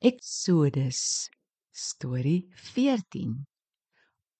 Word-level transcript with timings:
Eksodus 0.00 1.28
storie 1.76 2.48
14 2.56 3.34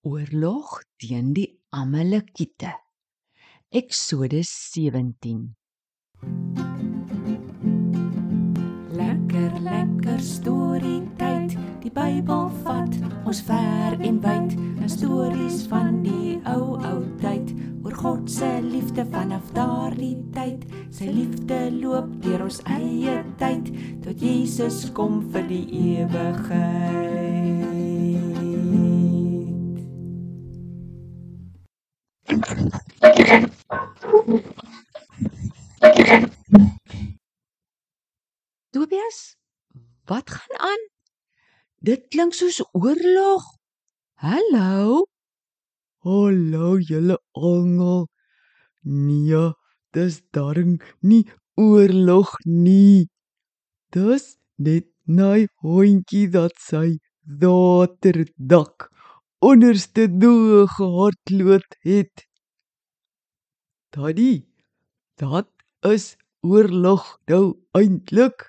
Oorlog 0.08 0.78
teen 0.96 1.34
die 1.36 1.44
Amalekiete. 1.76 2.70
Eksodus 3.68 4.48
17 4.72 5.42
Lekker 9.02 9.60
lekker 9.66 10.24
storie 10.24 11.02
tyd. 11.20 11.52
Die 11.84 11.92
Bybel 11.92 12.48
vat 12.64 12.96
ons 13.28 13.44
ver 13.44 14.00
en 14.00 14.22
wyd. 14.24 14.56
'n 14.56 14.88
stories 14.88 15.66
van 15.68 16.00
die 16.08 16.19
God 18.00 18.30
se 18.30 18.60
liefde 18.62 19.04
vanaf 19.12 19.50
daardie 19.52 20.16
tyd 20.32 20.62
sy 20.88 21.04
liefde 21.04 21.58
loop 21.82 22.06
deur 22.24 22.46
ons 22.46 22.60
eie 22.72 23.18
tyd 23.42 23.68
tot 24.00 24.24
Jesus 24.24 24.78
kom 24.96 25.18
vir 25.34 25.44
die 25.50 25.66
ewigheid 26.00 26.80
Tobias, 38.72 39.20
wat 40.08 40.32
gaan 40.38 40.56
aan? 40.72 40.88
Dit 41.84 42.08
klink 42.08 42.32
soos 42.32 42.64
oorlog. 42.72 43.44
Hallo. 44.24 45.04
Hallo 46.02 46.78
julle 46.80 47.18
almal. 47.36 48.06
Nee, 48.82 49.52
dis 49.92 50.14
darm 50.32 50.78
nie 51.02 51.26
oorlog 51.60 52.30
nie. 52.46 53.04
Dis 53.92 54.38
net 54.56 54.86
my 55.04 55.44
hondjie 55.60 56.30
dat 56.32 56.56
sy 56.56 56.96
waterdak 57.42 58.88
onderste 59.44 60.06
doe 60.22 60.64
gehardloop 60.78 61.76
het. 61.84 62.24
Daddy, 63.92 64.46
dat 65.20 65.52
is 65.84 66.16
oorlog 66.40 67.04
nou 67.28 67.44
eintlik. 67.76 68.48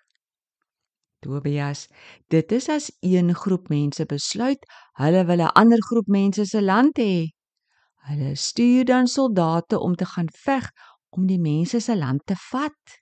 Tobias, 1.20 1.90
dit 2.32 2.52
is 2.52 2.70
as 2.70 2.90
een 3.04 3.36
groep 3.36 3.68
mense 3.70 4.08
besluit 4.08 4.64
hulle 5.04 5.28
wil 5.28 5.44
'n 5.44 5.54
ander 5.62 5.82
groep 5.90 6.08
mense 6.08 6.46
se 6.46 6.62
land 6.62 6.98
hê. 6.98 7.41
Hulle 8.10 8.36
stuur 8.36 8.86
dan 8.86 9.08
soldate 9.08 9.80
om 9.80 9.96
te 9.96 10.06
gaan 10.06 10.30
veg 10.44 10.70
om 11.10 11.28
die 11.28 11.40
mense 11.40 11.80
se 11.80 11.98
land 11.98 12.26
te 12.26 12.36
vat. 12.50 12.98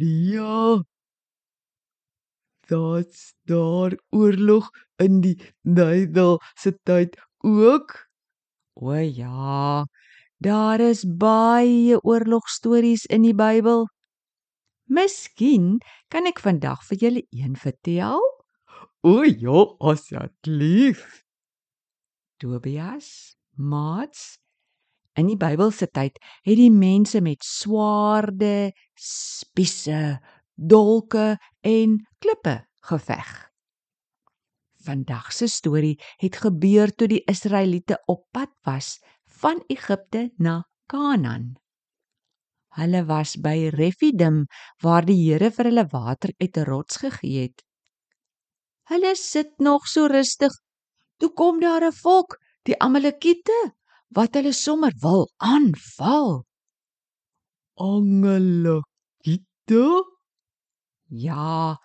Ja. 0.00 0.80
Dat's 2.70 3.34
daar 3.44 3.94
oorlog 4.10 4.70
in 4.96 5.20
die 5.20 5.36
Bybel 5.62 6.38
se 6.54 6.72
tyd 6.82 7.18
ook. 7.44 7.94
O 8.74 8.94
ja, 8.94 9.84
daar 10.38 10.80
is 10.80 11.04
baie 11.04 11.98
oorlogstories 12.00 13.04
in 13.04 13.26
die 13.26 13.34
Bybel. 13.36 13.84
Miskien 14.88 15.82
kan 16.08 16.26
ek 16.30 16.40
vandag 16.40 16.80
vir 16.88 17.04
julle 17.04 17.26
een 17.30 17.58
vertel. 17.60 18.24
O 19.04 19.22
ja, 19.26 19.66
asseblief. 19.92 21.04
Tobias, 22.40 23.36
Mats, 23.56 24.38
in 25.18 25.28
die 25.28 25.36
Bybel 25.36 25.72
se 25.76 25.88
tyd 25.92 26.16
het 26.46 26.56
die 26.56 26.72
mense 26.72 27.20
met 27.20 27.44
swaarde, 27.44 28.72
spiese, 28.96 30.18
dolke 30.56 31.36
en 31.60 31.98
klippe 32.22 32.62
geveg. 32.88 33.32
Vandag 34.82 35.30
se 35.32 35.46
storie 35.46 35.98
het 36.18 36.40
gebeur 36.42 36.90
toe 36.94 37.08
die 37.12 37.22
Israeliete 37.30 38.00
op 38.10 38.24
pad 38.32 38.50
was 38.66 38.96
van 39.42 39.62
Egipte 39.68 40.30
na 40.38 40.62
Kanaan. 40.90 41.52
Hulle 42.72 43.04
was 43.04 43.36
by 43.36 43.68
Refidim 43.74 44.46
waar 44.82 45.04
die 45.04 45.18
Here 45.20 45.50
vir 45.52 45.68
hulle 45.68 45.86
water 45.92 46.32
uit 46.40 46.56
'n 46.56 46.64
rots 46.64 46.96
gegee 47.04 47.42
het. 47.42 47.62
Hulle 48.88 49.14
sit 49.14 49.58
nog 49.58 49.86
so 49.86 50.06
rustig. 50.06 50.52
Toe 51.18 51.30
kom 51.30 51.60
daar 51.60 51.84
'n 51.84 51.92
volk, 51.92 52.38
die 52.68 52.78
Amalekiete, 52.78 53.74
wat 54.14 54.34
hulle 54.38 54.52
sommer 54.54 54.92
wil 55.02 55.26
aanval. 55.42 56.42
Angelikiete? 57.80 58.84
Ja, 61.08 61.76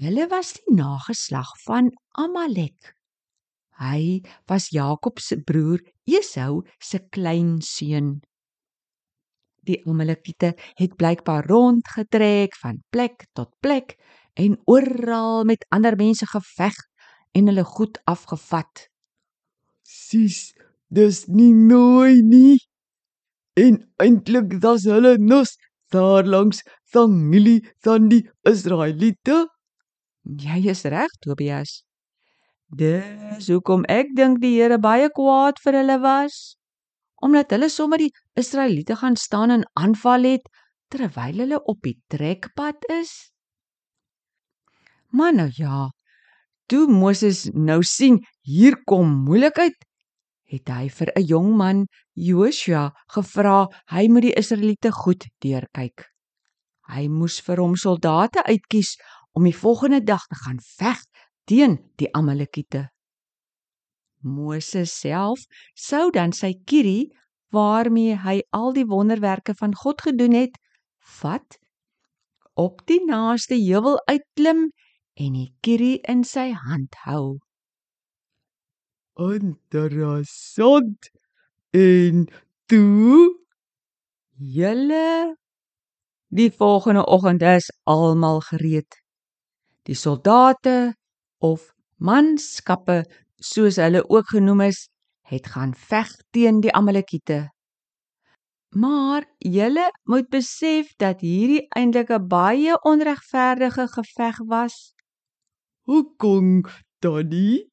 hulle 0.00 0.28
was 0.30 0.52
die 0.58 0.74
nageslag 0.76 1.50
van 1.64 1.90
Amalek. 2.20 2.94
Hy 3.80 4.20
was 4.48 4.68
Jakob 4.76 5.20
se 5.24 5.40
broer 5.40 5.80
Esau 6.04 6.62
se 6.78 7.00
kleinseun. 7.08 8.20
Die 9.64 9.80
Amalekiete 9.88 10.54
het 10.76 10.96
blykbaar 11.00 11.48
rondgetrek 11.48 12.56
van 12.60 12.82
plek 12.92 13.26
tot 13.32 13.52
plek 13.64 13.96
en 14.36 14.60
oral 14.68 15.44
met 15.48 15.64
ander 15.72 15.96
mense 15.96 16.26
geveg 16.28 16.76
en 17.36 17.46
hulle 17.48 17.64
goed 17.64 18.00
afgevat. 18.04 18.89
Sis, 19.90 20.52
dis 20.94 21.24
nie 21.26 21.52
nooi 21.54 22.22
nie. 22.22 22.58
En 23.58 23.80
eintlik 24.02 24.60
was 24.62 24.86
hulle 24.86 25.16
nos 25.18 25.56
daar 25.90 26.24
langs 26.24 26.62
familie 26.92 27.64
van 27.84 28.08
die 28.12 28.22
Israeliete. 28.46 29.46
Jy 30.22 30.60
is 30.70 30.84
reg, 30.86 31.10
Tobias. 31.24 31.80
Dis 32.70 33.48
hoekom 33.50 33.82
ek 33.90 34.12
dink 34.14 34.38
die 34.44 34.54
Here 34.60 34.78
baie 34.78 35.10
kwaad 35.10 35.58
vir 35.64 35.80
hulle 35.80 35.98
was, 36.04 36.54
omdat 37.18 37.50
hulle 37.56 37.70
sommer 37.72 37.98
die 37.98 38.12
Israeliete 38.38 38.94
gaan 39.00 39.18
staan 39.18 39.50
en 39.50 39.66
aanval 39.74 40.28
het 40.36 40.46
terwyl 40.90 41.42
hulle 41.42 41.58
op 41.70 41.82
die 41.82 41.96
trekpad 42.10 42.86
is. 42.94 43.32
Maar 45.10 45.34
nou 45.34 45.50
ja, 45.54 45.88
toe 46.70 46.86
Moses 46.86 47.48
nou 47.50 47.82
sien 47.82 48.20
hier 48.50 48.76
kom 48.88 49.10
moeilikheid, 49.26 49.76
het 50.50 50.70
hy 50.74 50.88
vir 50.90 51.12
'n 51.14 51.26
jong 51.32 51.50
man, 51.56 51.86
Joshua, 52.14 52.90
gevra 53.14 53.68
hy 53.94 54.08
moet 54.08 54.26
die 54.26 54.38
Israeliete 54.40 54.90
goed 54.92 55.26
deurkyk. 55.44 56.06
Hy 56.90 57.06
moes 57.08 57.40
vir 57.40 57.62
hom 57.62 57.76
soldate 57.76 58.42
uitkies 58.42 58.96
om 59.34 59.44
die 59.44 59.54
volgende 59.54 60.00
dag 60.02 60.26
te 60.26 60.36
gaan 60.44 60.58
veg 60.78 60.98
teen 61.46 61.78
die 61.96 62.10
Amalekiete. 62.14 62.88
Moses 64.22 64.92
self 64.92 65.46
sou 65.74 66.10
dan 66.10 66.32
sy 66.32 66.52
kierie 66.66 67.10
waarmee 67.52 68.16
hy 68.16 68.42
al 68.52 68.72
die 68.72 68.86
wonderwerke 68.86 69.54
van 69.54 69.74
God 69.74 70.02
gedoen 70.02 70.34
het, 70.34 70.58
vat 71.20 71.58
op 72.54 72.82
die 72.86 73.00
naaste 73.06 73.54
heuwel 73.54 73.98
uitklim 74.06 74.70
en 75.14 75.32
die 75.38 75.54
kierie 75.62 75.98
in 76.08 76.24
sy 76.24 76.50
hand 76.52 76.94
hou. 77.06 77.38
Interessant. 79.20 81.10
En 81.70 82.26
toe 82.66 83.40
Julle 84.40 85.36
die 86.28 86.50
volgende 86.50 87.06
oggend 87.06 87.42
is 87.42 87.68
almal 87.84 88.40
gereed. 88.40 88.96
Die 89.84 89.94
soldate 89.94 90.94
of 91.38 91.74
manskappe 91.96 93.02
soos 93.36 93.76
hulle 93.76 94.00
ook 94.08 94.32
genoem 94.32 94.60
is, 94.70 94.86
het 95.28 95.46
gaan 95.52 95.74
veg 95.74 96.08
teen 96.32 96.60
die 96.64 96.72
Amalekiete. 96.72 97.50
Maar 98.72 99.26
julle 99.38 99.90
moet 100.08 100.28
besef 100.32 100.94
dat 100.96 101.20
hierdie 101.20 101.66
eintlik 101.76 102.10
'n 102.10 102.28
baie 102.28 102.80
onregverdige 102.80 103.88
geveg 103.88 104.38
was. 104.46 104.94
hoekom 105.84 106.64
daddy? 107.00 107.69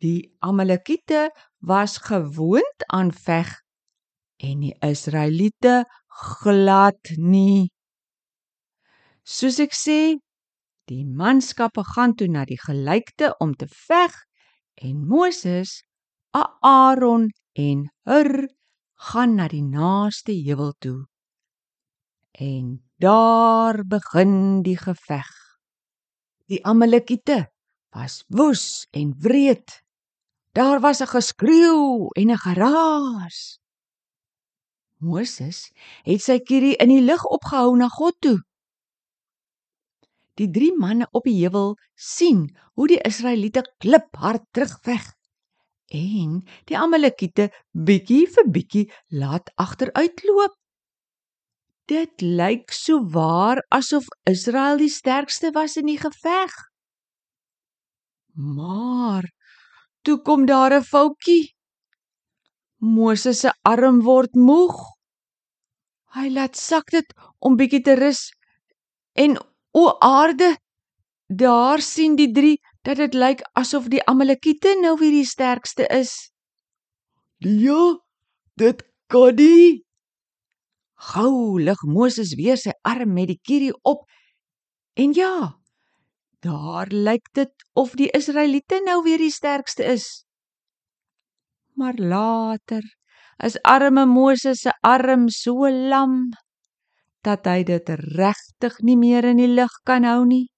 Die 0.00 0.32
Amalekiete 0.40 1.28
was 1.58 1.98
gewoond 2.00 2.86
aan 2.86 3.12
veg 3.12 3.52
en 4.40 4.62
die 4.64 4.72
Israeliete 4.80 5.84
glad 6.40 7.12
nie. 7.16 7.68
Soos 9.20 9.60
ek 9.60 9.76
sê, 9.76 10.16
die 10.88 11.04
manskappe 11.04 11.84
gaan 11.92 12.16
toe 12.16 12.30
na 12.32 12.46
die 12.48 12.58
gelykte 12.58 13.34
om 13.44 13.52
te 13.52 13.68
veg 13.68 14.16
en 14.80 15.04
Moses, 15.06 15.82
Aaron 16.32 17.28
en 17.52 17.84
Hur 18.08 18.48
gaan 19.10 19.36
na 19.36 19.48
die 19.52 19.62
naaste 19.62 20.32
heuwel 20.32 20.72
toe. 20.80 21.04
En 22.32 22.80
daar 22.96 23.84
begin 23.84 24.62
die 24.64 24.78
geveg. 24.80 25.28
Die 26.48 26.64
Amalekiete 26.64 27.50
was 27.92 28.24
woes 28.28 28.86
en 28.90 29.14
wreed. 29.18 29.79
Daar 30.52 30.80
was 30.80 31.00
'n 31.00 31.06
geskreeu 31.06 32.08
en 32.20 32.30
'n 32.30 32.42
geraas. 32.46 33.58
Moses 34.98 35.72
het 36.02 36.20
sy 36.22 36.38
kierie 36.38 36.76
in 36.76 36.88
die 36.88 37.02
lug 37.02 37.24
opgehou 37.24 37.76
na 37.76 37.88
God 37.88 38.16
toe. 38.20 38.38
die 40.40 40.48
drie 40.48 40.72
manne 40.76 41.08
op 41.16 41.26
die 41.28 41.36
heuwel 41.42 41.74
sien 41.94 42.46
hoe 42.78 42.88
die 42.88 43.00
Israeliete 43.04 43.64
kliphard 43.82 44.46
terugveg 44.56 45.10
en 45.90 46.38
die 46.70 46.78
Amalekiete 46.78 47.48
bietjie 47.74 48.24
vir 48.30 48.48
bietjie 48.54 48.84
laat 49.10 49.50
agteruitloop. 49.58 50.54
Dit 51.90 52.22
lyk 52.22 52.70
so 52.70 53.02
waar 53.10 53.58
asof 53.74 54.06
Israel 54.30 54.78
die 54.78 54.92
sterkste 54.92 55.50
was 55.56 55.74
in 55.80 55.90
die 55.90 55.98
geveg. 55.98 56.54
Maar 58.38 59.26
toe 60.02 60.18
kom 60.22 60.46
daar 60.46 60.72
'n 60.74 60.82
foutjie. 60.82 61.54
Moses 62.80 63.40
se 63.40 63.50
arm 63.62 64.00
word 64.00 64.34
moeg. 64.34 64.76
Hy 66.14 66.28
laat 66.28 66.56
sak 66.56 66.90
dit 66.90 67.08
om 67.38 67.56
bietjie 67.56 67.82
te 67.82 67.94
rus 67.94 68.30
en 69.14 69.36
o 69.72 69.84
aarde 70.00 70.56
daar 71.28 71.80
sien 71.80 72.16
die 72.16 72.32
drie 72.32 72.58
dat 72.82 72.96
dit 72.96 73.14
lyk 73.14 73.44
asof 73.52 73.88
die 73.92 74.02
Amalekiete 74.08 74.74
nou 74.80 74.96
weer 74.98 75.12
die 75.20 75.28
sterkste 75.28 75.86
is. 75.86 76.32
Ja, 77.38 78.00
dit 78.56 78.82
kan 79.06 79.34
nie. 79.34 79.84
Gou 81.12 81.60
lig 81.60 81.80
Moses 81.84 82.34
weer 82.34 82.58
sy 82.60 82.72
arm 82.82 83.12
met 83.12 83.28
die 83.28 83.40
kierie 83.42 83.76
op. 83.82 84.04
En 84.96 85.12
ja, 85.16 85.59
daar 86.40 86.88
lyk 86.88 87.28
dit 87.36 87.52
of 87.72 87.92
die 87.98 88.10
Israeliete 88.16 88.80
nou 88.84 89.02
weer 89.02 89.18
die 89.18 89.32
sterkste 89.32 89.84
is. 89.84 90.24
Maar 91.76 91.94
later 91.94 92.84
is 93.44 93.58
arme 93.62 94.06
Moses 94.06 94.60
se 94.60 94.72
arm 94.80 95.28
so 95.28 95.68
lam 95.68 96.30
dat 97.24 97.44
hy 97.44 97.62
dit 97.68 97.88
regtig 98.16 98.78
nie 98.84 98.96
meer 98.96 99.24
in 99.28 99.40
die 99.40 99.50
lug 99.52 99.72
kan 99.84 100.04
hou 100.08 100.24
nie. 100.24 100.48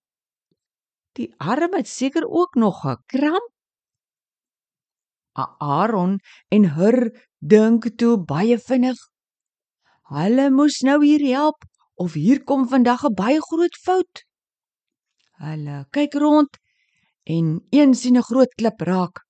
Die 1.19 1.29
arm 1.39 1.75
het 1.75 1.89
seker 1.89 2.27
ook 2.27 2.55
nog 2.55 2.85
'n 2.87 3.03
kramp. 3.07 3.51
Aaron 5.59 6.19
en 6.49 6.65
Hur 6.77 7.11
dink 7.39 7.97
toe 7.97 8.17
baie 8.25 8.59
vinnig. 8.59 8.99
Hulle 10.13 10.51
moes 10.51 10.81
nou 10.81 11.05
hier 11.05 11.25
help 11.35 11.65
of 11.95 12.13
hier 12.13 12.45
kom 12.45 12.69
vandag 12.69 13.05
'n 13.05 13.15
baie 13.15 13.41
groot 13.41 13.77
fout. 13.85 14.25
Hulle 15.43 15.77
kyk 15.91 16.15
rond 16.23 16.59
en 17.35 17.47
een 17.71 17.95
sien 17.95 18.17
'n 18.19 18.29
groot 18.31 18.53
klip 18.61 18.81
raak. 18.81 19.23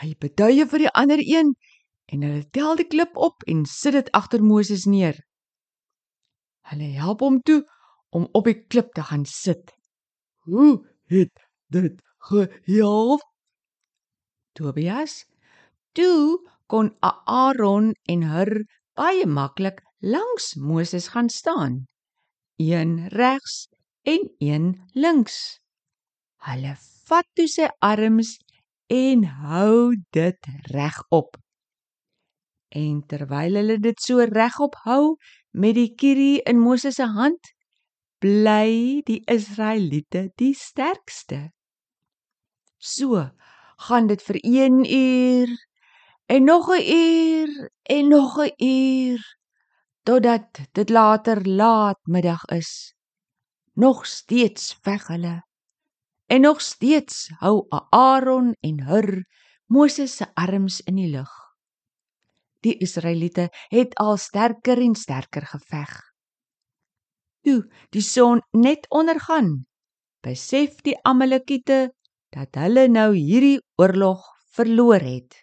Hy 0.00 0.14
beduie 0.20 0.66
vir 0.70 0.78
die 0.84 0.94
ander 1.02 1.20
een 1.34 1.54
en 2.12 2.22
hulle 2.26 2.44
tel 2.56 2.76
die 2.76 2.88
klip 2.94 3.16
op 3.16 3.46
en 3.48 3.64
sit 3.64 3.96
dit 3.96 4.10
agter 4.12 4.42
Moses 4.44 4.84
neer. 4.84 5.16
Hulle 6.68 6.88
help 7.00 7.20
hom 7.24 7.40
toe 7.40 7.62
om 8.10 8.28
op 8.32 8.44
die 8.44 8.58
klip 8.60 8.92
te 8.92 9.02
gaan 9.02 9.24
sit. 9.24 9.72
Hoe 10.44 10.84
het 11.08 11.32
dit 11.72 12.02
gehelp? 12.28 13.24
Tobias, 14.52 15.24
toe 15.96 16.38
kon 16.66 16.92
Aaron 17.00 17.92
en 18.04 18.22
Hur 18.22 18.52
baie 18.94 19.26
maklik 19.26 19.80
langs 20.00 20.54
Moses 20.56 21.08
gaan 21.08 21.28
staan. 21.28 21.86
Een 22.56 23.08
regs 23.08 23.71
en 24.02 24.34
een 24.38 24.66
links. 24.92 25.60
Hulle 26.42 26.74
vat 27.06 27.26
toe 27.38 27.46
sy 27.50 27.68
arms 27.78 28.36
en 28.90 29.24
hou 29.24 29.94
dit 30.14 30.48
regop. 30.74 31.36
En 32.72 33.02
terwyl 33.06 33.58
hulle 33.60 33.78
dit 33.78 34.00
so 34.00 34.24
regop 34.26 34.78
hou 34.86 35.16
met 35.52 35.76
die 35.76 35.92
kierie 35.94 36.40
in 36.48 36.60
Moses 36.60 36.96
se 36.98 37.06
hand, 37.14 37.52
bly 38.22 39.02
die 39.06 39.20
Israeliete 39.30 40.30
die 40.40 40.54
sterkste. 40.56 41.50
So 42.78 43.28
gaan 43.86 44.08
dit 44.10 44.22
vir 44.22 44.38
1 44.42 44.82
uur 44.86 45.52
en 46.26 46.44
nog 46.44 46.70
'n 46.70 46.82
uur 46.82 47.70
en 47.82 48.08
nog 48.08 48.38
'n 48.38 48.54
uur 48.58 49.20
totdat 50.02 50.60
dit 50.72 50.88
later 50.90 51.46
laat 51.46 51.98
middag 52.06 52.44
is. 52.44 52.94
Nog 53.74 54.06
steeds 54.06 54.78
veg 54.82 55.06
hulle 55.06 55.42
En 56.32 56.40
nog 56.40 56.60
steeds 56.60 57.28
hou 57.42 57.66
Aaron 57.90 58.54
en 58.60 58.80
Hur 58.88 59.24
Moses 59.66 60.16
se 60.16 60.26
arms 60.34 60.80
in 60.80 60.96
die 60.96 61.10
lug. 61.10 61.32
Die 62.64 62.78
Israeliete 62.80 63.50
het 63.68 63.92
al 64.00 64.16
sterker 64.16 64.80
en 64.80 64.94
sterker 64.94 65.44
geveg. 65.50 65.92
Toe 67.44 67.58
die 67.92 68.04
son 68.06 68.40
net 68.56 68.86
ondergaan, 68.88 69.66
besef 70.24 70.80
die 70.86 70.96
Amalekiete 71.04 71.90
dat 72.32 72.56
hulle 72.62 72.86
nou 72.88 73.10
hierdie 73.12 73.58
oorlog 73.76 74.24
verloor 74.56 75.04
het. 75.04 75.36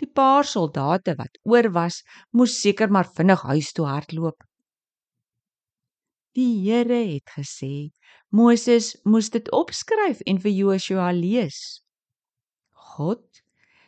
Die 0.00 0.08
paar 0.08 0.48
soldate 0.48 1.12
wat 1.20 1.36
oor 1.44 1.68
was, 1.76 2.00
moes 2.32 2.56
seker 2.60 2.88
maar 2.88 3.10
vinnig 3.12 3.44
huis 3.52 3.72
toe 3.76 3.84
hardloop. 3.90 4.40
Die 6.34 6.64
Here 6.64 6.98
het 7.14 7.30
gesê 7.36 7.90
Moses 8.34 8.94
moes 9.06 9.30
dit 9.30 9.46
opskryf 9.54 10.22
en 10.26 10.40
vir 10.42 10.50
Joshua 10.50 11.12
lees. 11.14 11.58
God 12.94 13.22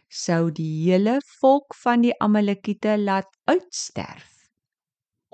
sou 0.07 0.53
die 0.55 0.71
hele 0.87 1.19
volk 1.41 1.75
van 1.83 2.07
die 2.07 2.15
Amalekiete 2.23 2.95
laat 3.03 3.31
uitsterf 3.51 4.33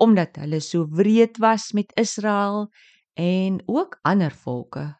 omdat 0.03 0.35
hulle 0.41 0.59
so 0.59 0.87
wreed 0.89 1.37
was 1.39 1.71
met 1.71 1.93
Israel 1.95 2.67
en 3.13 3.61
ook 3.69 3.99
ander 4.01 4.33
volke. 4.33 4.97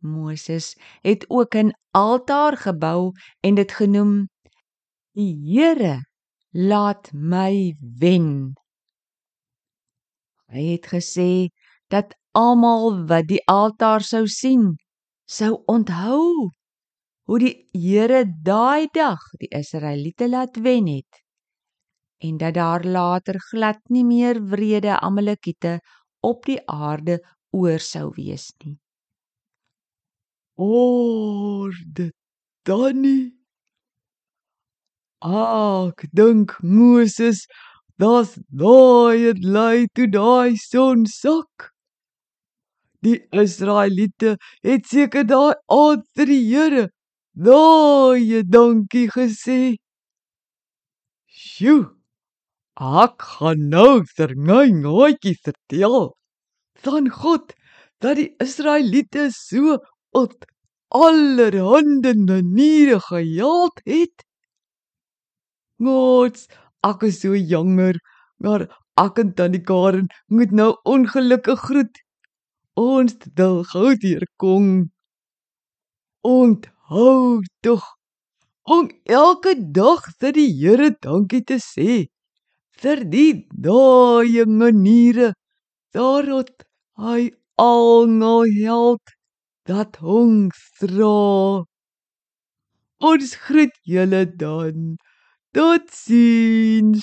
Moses 0.00 0.74
het 1.02 1.24
ook 1.28 1.54
'n 1.54 1.76
altaar 1.90 2.56
gebou 2.56 3.12
en 3.40 3.54
dit 3.54 3.72
genoem 3.72 4.28
Die 5.12 5.36
Here 5.44 6.04
laat 6.52 7.12
my 7.12 7.76
wen. 7.80 8.54
Hy 10.56 10.64
het 10.72 10.88
gesê 10.88 11.48
dat 11.92 12.16
almal 12.32 13.04
wat 13.10 13.28
die 13.28 13.42
altaar 13.44 14.00
sou 14.00 14.24
sien, 14.26 14.72
sou 15.28 15.60
onthou 15.68 16.48
hoe 17.28 17.38
die 17.42 17.54
Here 17.76 18.24
daai 18.24 18.88
dag 18.94 19.20
die 19.40 19.50
Israeliete 19.52 20.30
laat 20.32 20.56
wen 20.64 20.88
het 20.88 21.22
en 22.24 22.36
dat 22.40 22.54
daar 22.54 22.84
later 22.84 23.36
glad 23.50 23.78
nie 23.88 24.04
meer 24.04 24.40
wrede 24.40 25.00
Amalekiete 25.00 25.80
op 26.20 26.46
die 26.46 26.60
aarde 26.66 27.18
oor 27.52 27.78
sou 27.78 28.10
wees 28.16 28.48
nie. 28.64 28.78
Orde 30.56 32.12
Danny 32.64 33.32
Ag, 35.20 35.94
dink 36.12 36.56
Moses, 36.62 37.46
das 37.98 38.36
daai 38.50 39.28
het 39.28 39.40
lei 39.56 39.86
toe 39.94 40.08
daai 40.18 40.56
son 40.56 41.06
sak. 41.06 41.72
Die 43.02 43.20
Israeliete 43.32 44.36
het 44.66 44.86
seker 44.90 45.24
daai 45.24 45.54
aand 45.80 46.04
vir 46.16 46.26
die 46.32 46.44
Here 46.50 46.84
baie 47.36 48.42
dankie 48.42 49.08
gesê. 49.12 49.76
Sjoe. 51.28 51.92
Ek 52.76 53.22
gaan 53.22 53.68
nou 53.72 54.04
vir 54.16 54.34
my 54.36 54.66
nooitjie 54.68 55.36
vertel 55.44 56.12
van 56.84 57.08
God 57.08 57.54
dat 58.04 58.18
die 58.20 58.28
Israeliete 58.44 59.30
so 59.32 59.78
op 60.12 60.44
allerhande 60.92 62.12
maniere 62.14 63.00
gehelp 63.00 63.80
het. 63.84 64.24
Gods, 65.80 66.46
ek 66.90 67.06
is 67.08 67.20
so 67.22 67.34
jonger, 67.34 67.96
maar 68.42 68.66
ek 69.00 69.20
en 69.22 69.32
tannie 69.38 69.62
Karen 69.70 70.08
moet 70.32 70.52
nou 70.52 70.72
ongelukkig 70.88 71.60
groet 71.68 72.02
ons 72.76 73.16
wil 73.38 73.62
gou 73.72 73.94
hier 74.00 74.24
kom. 74.36 74.90
Onthou 76.22 77.42
tog 77.64 77.84
om 78.66 78.90
elke 79.04 79.54
dag 79.72 80.04
vir 80.20 80.32
die 80.36 80.50
Here 80.60 80.90
dankie 81.00 81.42
te 81.46 81.58
sê 81.62 82.06
vir 82.82 83.04
die 83.08 83.46
daai 83.66 84.44
maniere 84.44 85.32
daarop 85.96 86.66
hy 87.00 87.30
al 87.56 88.10
nou 88.12 88.42
help 88.58 89.14
dat 89.66 89.96
ons 90.02 90.58
dra. 90.80 91.64
Ons 93.00 93.34
groet 93.46 93.74
julle 93.84 94.24
dan. 94.40 94.96
Dutzins. 95.56 97.00